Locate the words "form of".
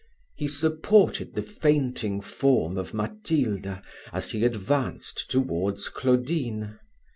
2.21-2.91